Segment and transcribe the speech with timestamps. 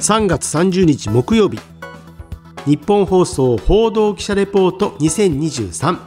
[0.00, 1.58] 3月30日木曜日。
[2.64, 5.98] 日本放送報道記者レポート2023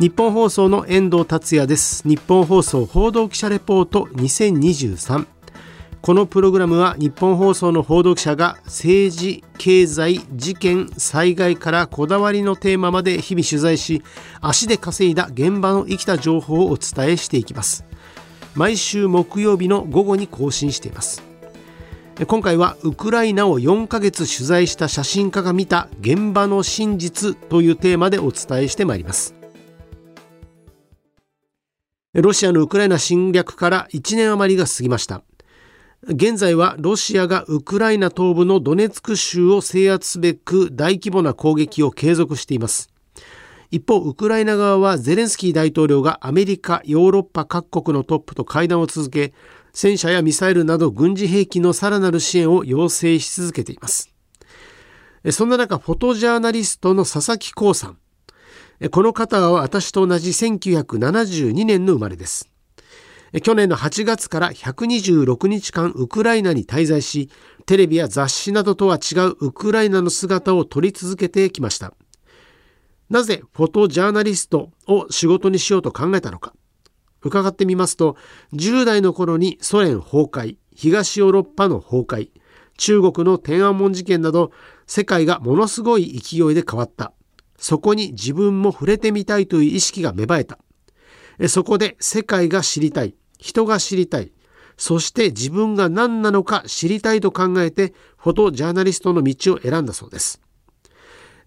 [0.00, 2.08] 日本放送の遠藤達也です。
[2.08, 5.26] 日本放送報道記者レポート2023
[6.00, 14.02] このプログラムは日本放送の報道記者が政治、経済、事件、災害からこだわりのテーマまで日々取材し
[14.40, 17.84] 足で稼いだ現場の生きた情報をお伝えしていきます。
[18.54, 21.22] 毎週木曜日の午後に更新しています。
[22.26, 29.34] 今回はウクライナを4ヶ月取材した写真家が見た現場の真実というテーマでお伝えしてまいります。
[32.12, 35.22] ロシアのウクライナ侵略から1年余りが過ぎました。
[36.02, 42.90] 現在はロシアがウクライナ東部のドネツク州を制圧すべく大規模な攻撃を継続しています。
[43.70, 49.32] 一方ウクライナ側はゼレンスキー大統領がアメリカヨーロッパ各国のトップと会談を続け
[49.72, 54.12] 戦車やミサイルなど軍事兵器のさらなる支援を要請し続けています。
[55.30, 57.98] そんな中フォトジャーナリストの佐々木光さん。
[58.90, 62.50] この方は私と同じ1972年の生まれです。
[63.42, 67.30] 去年の8月から126日間ウクライナに滞在し、
[67.66, 71.94] テレビや雑誌などとは違うウクライナの姿を撮り続けてきました。
[73.10, 76.54] なぜフォトジャーナリストを仕事にしようと考えたのか。
[77.22, 78.16] 伺ってみますと、
[78.54, 82.30] 10代の頃にソ連崩壊、東ヨーロッパの崩壊、
[82.78, 84.52] 中国の天安門事件など、
[84.86, 87.12] 世界がものすごい勢いで変わった。
[87.58, 90.58] そこに自分も触れてみたいという意識が芽生えた。
[91.48, 93.14] そこで世界が知りたい。
[93.38, 94.32] 人が知りたい。
[94.76, 100.40] そして自分が何なのか知りたいと考えてフォトジャーナリストの道を選んだそうです。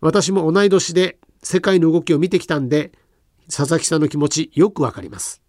[0.02, 2.91] 私も同い年で世界の動きを見てきたんで
[3.47, 5.41] 佐々木さんの気持ちよくわかります。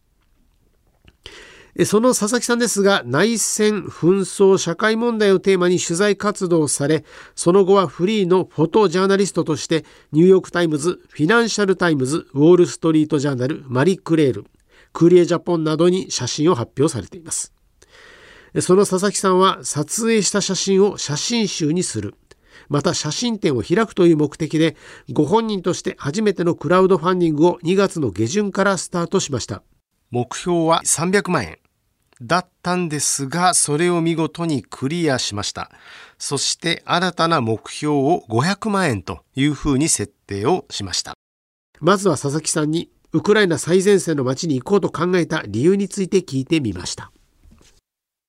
[1.86, 14.46] その佐々木さんですが内戦、紛争、社会問題をテーマに取材活動をされその後はフリーのフォトジャーナリストとしてニューヨークタイムズ、フィナンシャルタイムズ、ウォールストリートジャーナル、マリ・クレール、
[14.94, 17.52] クーリエ・ジャポンなどに写真を発表されています。
[18.60, 22.14] その佐々木さんは撮影した写真を写真集にする。
[22.68, 24.76] また写真展を開くという目的で
[25.12, 29.62] ご本人として初めてのクラウドファンディングを2月の下旬からスタートしました。
[30.10, 31.58] 目標は300万円。
[32.22, 35.70] だったんですが、それを見事にクリアしました。
[36.18, 41.14] そして新たな目標を500万円というふうに設定をしました。
[41.80, 47.12] まずは佐々木さんにウクライナ最前線の街に行こうと考えた理由について聞いてみました。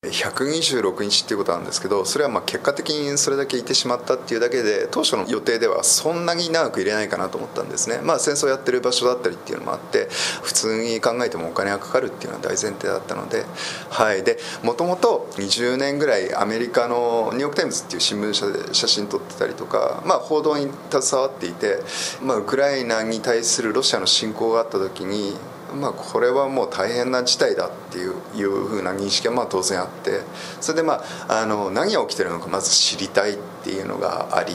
[0.09, 7.99] 126日っていうことなんですけどそれはまあ結果的にそれだけいてしまったっていうだけで当初の予定ではそんなに長く入れないかなと思ったんですね。
[8.03, 10.07] まあ戦争やってる場所だったりっていうのもあって
[10.43, 13.45] 普通に考えてもお金がかかるっていうのは大前提だったので
[13.89, 14.23] はい。
[14.23, 21.79] でもともと20年ぐらいアメリカのニューヨーク・タイムズっていう新聞社で写真撮ってたりとかまあ報道に携わっていて
[22.22, 25.35] まあウクライナに対するロシアの侵攻があった時に
[25.74, 30.22] まあ、これはもう大変な事態だっていういうふうな認識はまあ当然あって
[30.62, 34.53] それでまああの何が起きてるのかまず知りたいっていうのがあり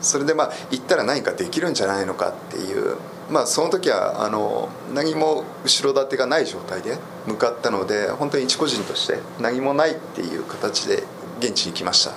[0.00, 2.96] それでまあ行ったら何かできるんじゃないのかっていう
[3.30, 11.04] まあその時はあの何も後ろ盾がない状態で向かったので本当に一個人として何もないっていう形で
[11.38, 12.12] 現地に来ました。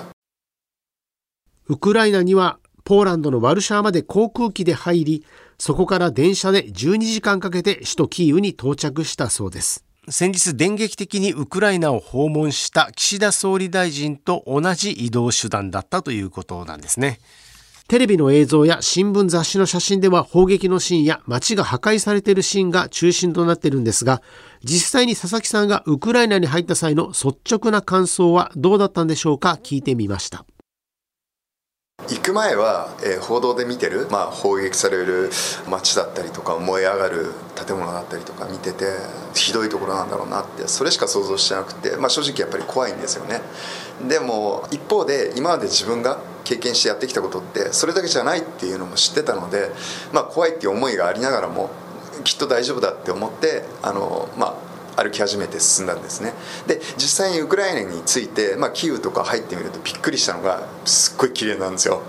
[1.68, 5.24] ウクライナにはポーランドのワルシャワまで航空機で入り
[5.58, 9.84] そこから電車で12時間かけて首都キーウに到着したそうです。
[10.08, 17.20] 先日電撃的にウクライナを訪問した岸田総理大臣と同じ移動手段だったということなんですね。
[17.88, 24.22] テレビの映像や新聞雑誌の写真では砲撃のシーンや街が破壊されているシーンが中心となっているんですが、
[24.64, 30.44] 実際に佐々木さんがウクライナに入った際の率直な感想はどうだったんでしょうか聞いてみました。
[32.12, 35.30] 行く前は、えー、報道で見てる、まあ、砲撃される
[35.68, 37.32] 街だったりとか燃え上がる
[37.66, 38.84] 建物だったりとか見てて
[39.34, 43.40] ひどいところなんだろうなってそれしか想像してなくて、まあ、正直やっぱり怖いんですよね。
[44.08, 49.70] でも一方で今まで自分が経験してやってきたことってそれだけじゃないっていうのも知ってたので、
[50.12, 51.70] まあ、怖いっていう思いがありながらも
[52.24, 54.54] きっと大丈夫だって思ってあの、まあ、
[55.02, 56.32] 歩き始めて進んだんですね。
[56.66, 62.02] で実際にウクライナについて、まあ、キーウとか入ってみるとびっくりしたのがすっごい綺麗なんですよ。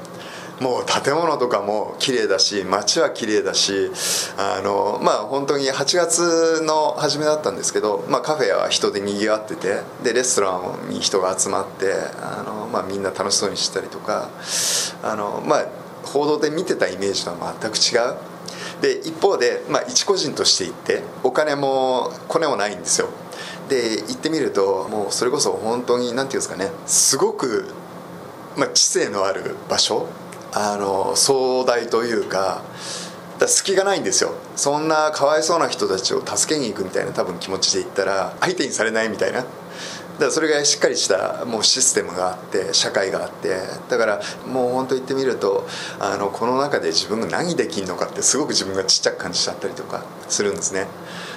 [0.59, 3.91] もう建物とかも綺麗だし街は綺麗だし
[4.37, 14.29] あのまあ本当に8月の初めだったんですけど、まあ、カフェは人でにぎわっててでレストランに人が集まってあの、まあ、みんな楽しそうにしてたりとか
[15.01, 15.65] あの、まあ、
[16.05, 18.32] 報道で見てたイメージとは全く違う。
[18.83, 23.07] で一方で、まあ、一個人として行ってお金もコネもないんですよ。
[23.69, 27.65] で行ってみるともうそれこそ本当に何て言うんですかねすごく、
[28.57, 30.07] まあ、知性のある場所。
[30.55, 32.61] あの壮大というか
[33.43, 34.33] だ隙がないんですよ。
[34.55, 39.39] そんなかわいそうな人たちを助けに行くみたいな多分気持ちで行ったら相手にされないみたいな。
[39.39, 43.57] だからそれがしっかりしたもうシステムがあって社会があって。
[43.89, 45.67] だからもう本当言ってみると
[45.99, 50.87] あのこの中で自分が何できんのかってすごく自分がちっちゃく感じちゃったりとかするんですね。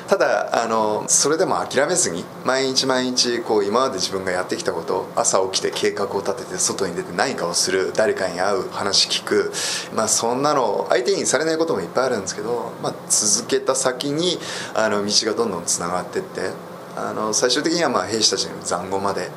[0.09, 9.53] ただあのそれでも諦めずに毎日毎日こう今まで自分がやってきたこと朝起きて計画を立てて外に出て何かをする誰かに会う話聞く、
[9.95, 14.39] まあ、そんなの相手にされないこともいっぱいあるんですけど、まあ、続けた先に
[14.75, 16.51] あの道がどんどんつながってって
[16.97, 19.29] あの最終的にはまあ兵士たちの塹壕まで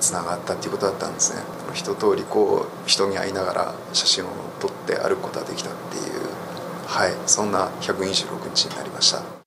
[0.00, 1.42] つながったっていうことだったんですね。
[1.72, 4.28] 一通りこう人に会いながら写真を
[4.60, 6.04] 撮って歩くことができたっていう
[6.86, 9.37] はいそんな126日になりました。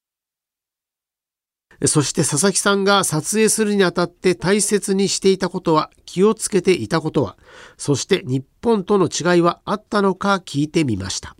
[1.85, 7.37] そして佐々木さんが撮影するにあたって大切にしていたことは、気をつけていたことは、
[7.77, 11.35] そして日本との違いはあったのか聞いてみました。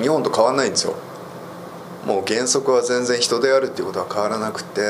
[0.00, 1.11] 日本と変わんないんですよ。
[2.06, 4.80] もう原則は全然人であるっていうことは変わらなくて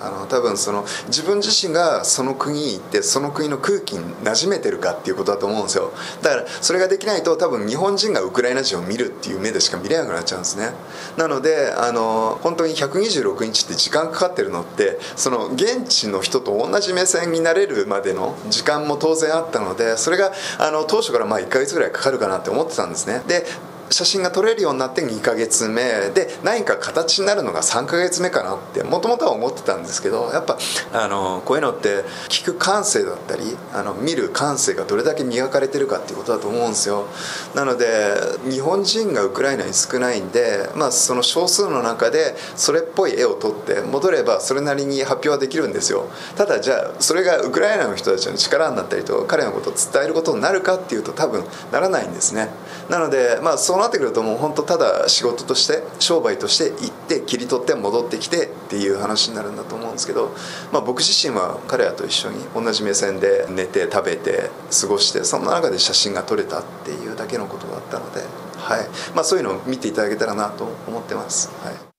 [0.00, 5.92] あの多分その自分自身がその国に行ってその国の空気に馴染めてるかっていうことだと思うんですよ。
[6.22, 10.70] だからそれができないと多分日本人がウクライナ人を見るっていう目でしか見れなくなっちゃうんですね。
[11.16, 23.22] なのであの本当に126日って時間かかってるのってその現地の人と同じ目線になれるまでの時間も当然あったのでそれがあの当初からまあ1ヶ月ぐらいかかるかなって思ってたんですね。
[23.26, 23.44] で
[23.92, 26.10] 写真が撮れるようになって2ヶ月目。
[26.14, 30.58] で何か形になるのが3ヶ月目かなってもともとは思ってたんですけどやっぱ
[30.92, 33.42] あのこういうのって聞く感性だったり
[33.72, 37.06] あの見る感性がどれだけ磨かれてるかっていうことだと思うんですよ。
[37.54, 38.14] なので
[38.50, 46.08] 日本人がウクライナに少ないんで、まあ、その少数の中でそれっぽい絵を撮って戻ればそれなりに発表はできるんですよ。
[46.36, 52.48] ただじゃあそれがウクライナの人たちの力になったりと彼のことを伝えることになるかっていうと多分ならないんですね。
[52.88, 60.30] なのでまあそのなってくるともう本当ただ仕事として商売として行って切り取って戻ってきてっていう話になるんだと思うんですけど、
[60.72, 64.50] まあ、僕自身は彼らと一緒に同じ目線で寝て食べて
[64.80, 68.20] 過ごしてそんな中で写真が撮れたっていうだけのことだったので、
[68.56, 71.50] はいまあ、そういうのを見ていただけたらなと思ってます。
[71.62, 71.92] はい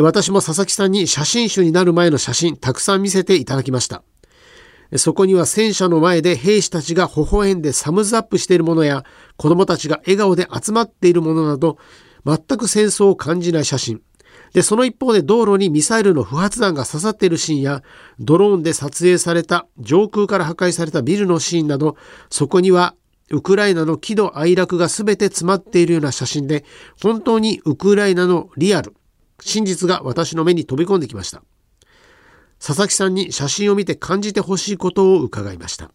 [0.00, 4.02] 私も佐々木さんに写真集になる前の写真たくさん見せていただきました。
[4.96, 9.04] そこには戦車の前で兵士たちが微笑んでサムズアップしているものや
[9.36, 11.78] 子供たちが笑顔で集まっているものなど
[12.24, 14.02] 全く戦争を感じない写真。
[14.52, 17.82] で、その一方で道路にミサイルの不発弾が刺さっているシーンや
[18.20, 21.96] ドローンで撮影された上空から破壊されたビルのシーンなど
[22.28, 22.94] そこには
[23.30, 26.64] ウクライナの喜怒哀楽が全て詰まっているような写真で
[27.02, 28.94] 本当にウクライナのリアル、
[29.40, 31.42] 真実が私の目に飛び込んできました。
[32.64, 35.90] 佐々木さんに写真を見て感じてほしいことを伺いました。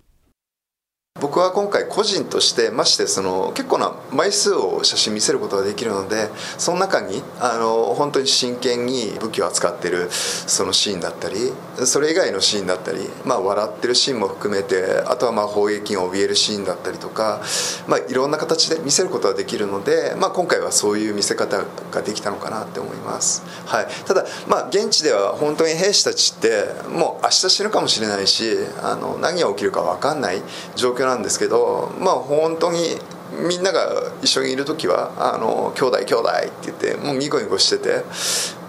[1.19, 11.53] 僕は今回個人としてましてその結構な枚数を写真見せることができるのでその中にあの本当に真剣に武器を扱ってるそのシーンだったり
[11.85, 17.41] それ以外のシーンだったり、まあ、笑ってるシーンも含めてあとはまあ砲撃に怯えるシーンだったりとか、
[17.87, 30.41] まあ、いろんな形で見せることができるので、まあ、今回はそういう見せ方ができたのかなって思います、はい、ただ、まあ、現地では本当に兵士たちってもう明日死ぬかもしれないしあの何が起きるか分かんない
[30.75, 32.97] 状況なんですけどまあ本当に
[33.47, 38.03] みんなが一緒にいる時は「あの兄弟兄弟」って言ってもうニコニコしてて、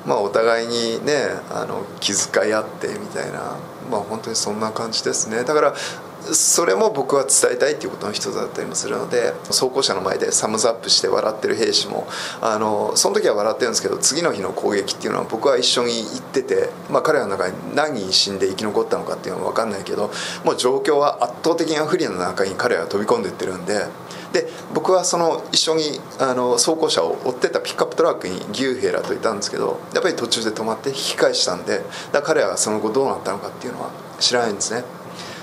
[0.07, 3.57] まあ、お互いにねあの気遣い合ってみたいな、
[3.91, 5.45] まあ、本当にそんな感じですね。
[5.45, 5.75] だから
[6.21, 12.07] それも僕は伝えたいっていうことの一つだったりもするので装甲車の前でサムズアップして笑ってる兵士も
[12.41, 20.11] あのその時は笑ってるんですけど次の日の攻撃っていうのは僕は一緒に行ってて、まあ、彼らの中に何人死んで生き残ったのかっていうのは分かんないけど
[20.45, 23.87] もう状況は圧倒的な不利の中に彼らは飛び込んでってるんで。
[24.33, 31.81] で僕はその一緒にあの装甲車を追ってたピックアップトラックにギューヘイラといたんですけどやっぱり途中で止まって引き返したんで
[32.13, 34.85] だ彼らがその後どうなったのかっていうのは知らないんですね。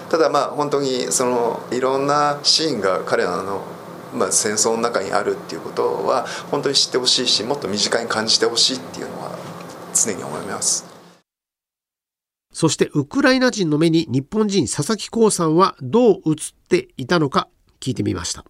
[0.09, 3.63] ただまあ本当にそのいろんなシーンが彼らの
[4.13, 9.31] まあ戦争の中にあるっていうことは本当に知ってほしいしもっと身近に感じてほしいっていうのは
[9.93, 10.85] 常に思います
[12.53, 16.35] そしてウクライナ人の目に日本人佐々木浩さんはどう映っ
[16.69, 17.49] ていたのか
[17.81, 18.45] 聞いてみました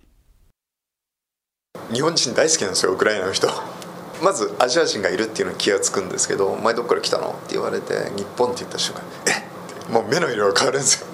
[1.91, 3.47] 日本人大好きなんですよウクライナの人
[4.21, 9.31] まずアジア人がいるっていうのに気が付くんですけど「お前どっから来たの?」って言われて「日本」って言った瞬間「え？
[9.31, 11.07] っ?」もう目の色が変わるんですよ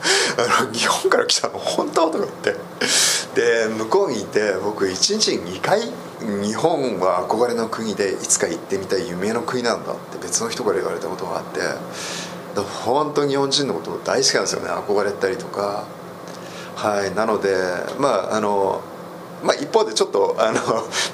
[0.38, 2.56] あの日本から来たの本当とか言って。
[3.34, 5.92] で向こうにいて僕1日に2回
[6.42, 11.60] 日本は憧れの国でいつか行ってみたい夢の国なんだって別の人から言われたことがあって。
[12.84, 14.68] 本当に日本人のこと大好きなんですよね。
[14.68, 15.84] 憧れたりとか。
[16.74, 17.56] はいなので
[17.98, 18.80] まああの
[19.42, 20.54] まあ、一方でちょっとあの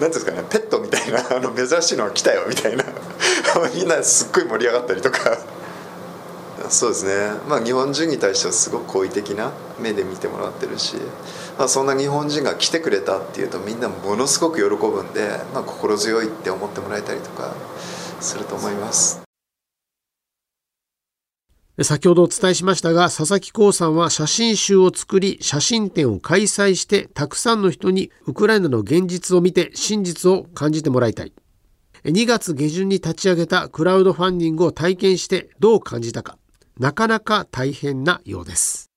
[0.00, 2.84] なんですかねペットみたいなあの珍しいのが来たよみたいな。
[3.74, 5.38] みんなすっごい盛り上がったりとか。
[6.70, 7.40] そうですね。
[7.48, 10.96] まあ日本人に対してはすごく好意的な目で見てもらってるし、
[11.58, 17.54] まあ、そんな日本人が来てくれたっていうとみんなものすごく喜ぶんで、まあ、心強いって思ってもらえたりとか
[18.20, 19.22] すると思います。
[21.82, 31.32] 先ほどお伝えしましたが佐々木浩さんは写真集を作り写真展を開催してたくさんの人にウクライナの現実を見て真実を感じてもらいたい。
[32.04, 36.38] 2月下旬に立ち上げたクラウドファンディングを体験してどう感じたか。
[36.78, 38.93] なかなか大変なようです。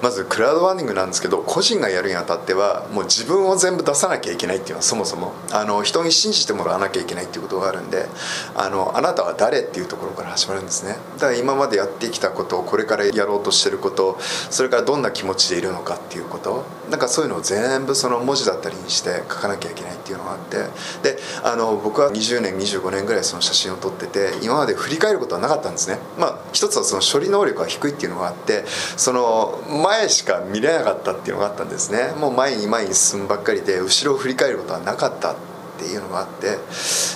[0.00, 5.32] まずクラウドファンディングなんですけど個人がやるにあたってはもう自分を全部出さなきゃいけないっていうのはそもそも。
[5.50, 8.06] あの人に信じてもらわなきゃいけないっていうことがあるんで
[8.54, 10.98] あのあなたは誰っていうところから始まるんですね。
[11.14, 16.64] だから今までやってきたことこれからやろうとしてることそれからどんな気持ちでいるのかっていうこと。
[16.90, 20.58] なんかそういうのを全部その文字だったりにして書かなきゃいけないっていうのがあって。
[21.02, 25.98] であの僕は20年25年ぐらいその写真を撮ってて今まで振り返ることはなかったんですね。
[26.16, 28.64] まあ一つはその処理能力が低いっていうのがあって
[28.96, 29.58] その
[29.88, 32.12] 前しか見れなかったっていうのがあったんですね。
[32.18, 35.36] もう前に前に進むばっかりで後ろを振り返ることはなかったっ
[35.78, 36.58] ていうのがあって。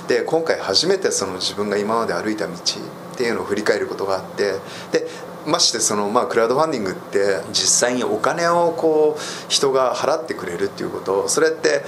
[0.09, 2.57] で今回初めてその自分が今まで歩いた道っ
[3.17, 4.55] ていうのを振り返ることがあって。
[4.91, 5.07] で
[5.45, 11.83] ましてそのまあクラウドファンディングって実際にお金をこう人が払ってくれるっていうことそれって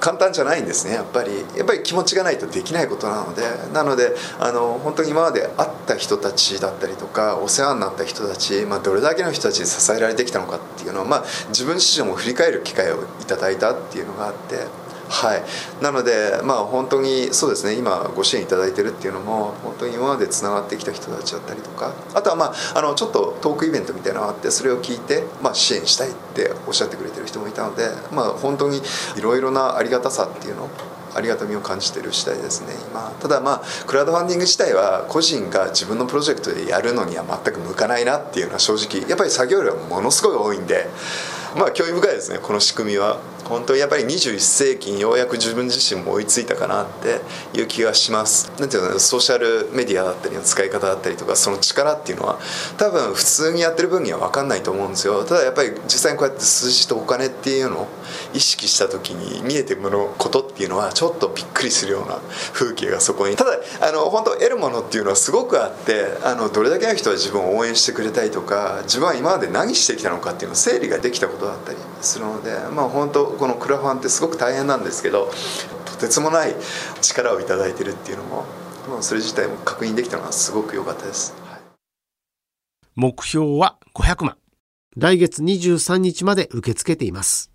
[0.00, 14.87] 簡単じゃないんですねやっぱりやっぱり気持ちがないとできないことなのでなのであの本当に今まで会った人たちだったりとかお世話になった人たち、まあ、どれだけの人たちに支えられてきたのかっていうのを、まあ、自分自身も振り返る機会をいただいたっていうのがあって。
[15.08, 15.42] はい、
[15.82, 17.74] なので、まあ、本当にそうですね。
[17.74, 28.80] 今ご支援いただいてるっていうのも本当に今までつながってきた人たちだったりとかあとは、まあ、あのちょっとトークイベントみたいなのがあってそれを聞いて、まあ、支援したいっておっしゃってくれてる人もいたので、まあ、本当に
[29.16, 30.68] いろいろなありがたさっていうの
[31.14, 33.10] ありがたみを感じてる次第ですね今。
[33.20, 40.86] ただまあクラウドファンディング自体は個人が自分のプロジェクトでやるのには全く向かないなっていうのは正直やっぱり作業量ものすごい多いんで
[41.56, 43.18] まあ興味深いですねこの仕組みは。
[43.48, 47.20] 本当にやっぱり21世紀にようやく自分自身も追いついたかなって
[47.58, 48.50] いう気がします。
[48.58, 52.38] なんていうのソーシャルメディアだったりの使い方だったりとかその力っていうのは
[52.76, 55.24] 多分普通にやってる分には分かんないと思うんですよ。
[55.24, 57.88] ただやっぱり実際にこうやって数字とお金っていうのを
[58.34, 62.18] 意識した時に見えてくることっていうのはちょっとびっくりするような
[62.52, 63.36] 風景がそこに。
[63.36, 71.78] ただあの本当得るものっていうのはすごくあってあのどれだけの人は自分を応援してくれたりとか自分は今まで何してきたのかっていうのを整理ができたことだったり。
[72.02, 75.30] するのでまあ本当このクラファンってすごく大変なんですけど
[75.84, 76.54] とてつもない
[77.00, 78.44] 力を頂いてるっていうのも、
[78.88, 81.60] まあ、それ自体も確認できたのはすごく良かったです、はい、
[82.94, 84.36] 目標は500万。
[84.96, 87.52] 来月23日まで受け付けています。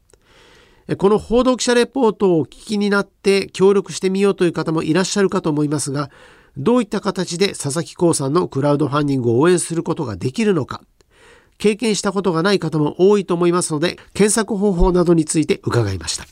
[0.98, 6.10] この報道記者レポートをお聞きになって協力してみようという方もいらっしゃるかと思いますが
[6.58, 10.82] どういった形で佐々木浩さんのクラウドファンディングを応援することができるのか。
[11.64, 16.26] 経験したことがない方も多いと思いますので検索方法などについて伺いました。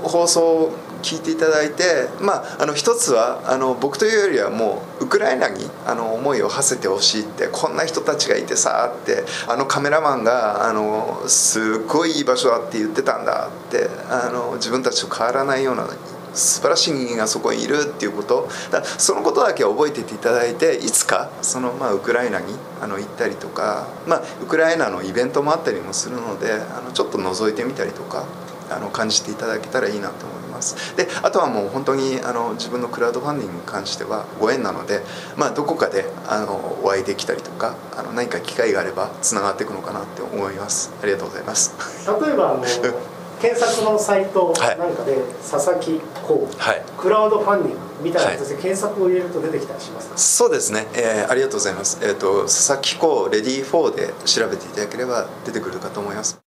[0.00, 0.72] 放送を
[1.02, 15.88] 聞いていただいて、まあ、あの一つはあの僕というよりはもうウクライナにあの思いを馳せてほしいってこんな人たちがいてさってあのカメラマンがあのすっごいいい場所だって言ってたんだってあの自分たちと変わらないような
[16.34, 18.48] 素晴らしい人間がそこにいるっていうこと。
[18.70, 28.26] だそのことだけ覚えていていただいていつかその、まあ、ウクライナにあの行ったりとか、まあ、ウクライナのイベントもあったりもするのであのちょっと覗いてみたりとか
[28.70, 30.96] あの感じていただけたらいいなと思います。
[30.96, 35.02] であとはもう本当にあの自分のクラウドファンディングに関してはご縁なので、
[35.36, 40.92] まあ、どこかであのお会いできたりとかあの何か機会があればつながっていくのかなって思います。
[41.02, 41.74] ありがとうございます。
[42.06, 42.64] 例えばあの
[43.40, 56.40] 検索のサイトなんかで、佐々木浩、はい、クラウドファンディングみたいな形で検索を入れると出てきたりしますか、はい、そうですね、えー、ありがとうございます、えーと、佐々木浩レディー4で調べていただければ出てくるかと思います。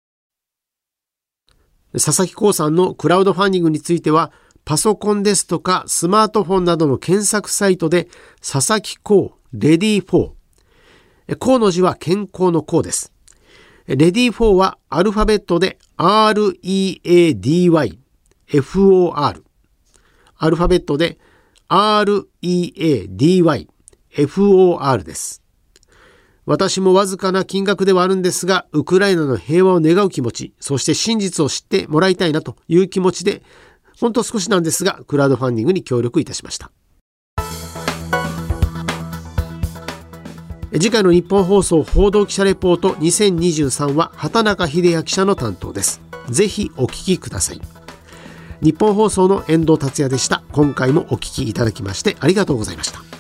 [1.95, 4.33] 佐々木浩さんのクラウドファンディングについては
[4.65, 8.09] パソコンですとかスマートフォンなどの検索サイトで
[8.41, 10.31] 佐々木浩レディー4
[11.39, 13.12] 康の字は健康の康です
[13.87, 17.99] レディー4はアルファベットで READY
[18.49, 19.43] FOR
[20.37, 21.19] アルファベットで
[21.69, 23.69] READY
[24.15, 25.43] FOR です。
[26.45, 33.43] 私もわずかな金額ではあるんですが、ウクライナの平和を願う気持ち、そして真実を知ってもらいたいなという気持ちで、
[34.01, 36.73] ほんと少しなんですが、クラウドファンディングに協力いたしました。
[40.73, 46.01] 次回の日本放送報道記者レポート2023は畑中秀也記者の担当です。
[46.31, 47.61] ぜひお聞きください。
[48.63, 50.43] 日本放送の遠藤達也でした。
[50.53, 53.12] 今回もお聞きいただきましてありがとうございました。